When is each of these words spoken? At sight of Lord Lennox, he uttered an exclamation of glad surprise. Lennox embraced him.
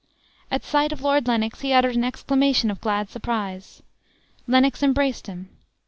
At 0.49 0.63
sight 0.63 0.91
of 0.91 1.03
Lord 1.03 1.27
Lennox, 1.27 1.61
he 1.61 1.73
uttered 1.73 1.95
an 1.95 2.03
exclamation 2.03 2.71
of 2.71 2.81
glad 2.81 3.11
surprise. 3.11 3.83
Lennox 4.47 4.81
embraced 4.81 5.27
him. 5.27 5.49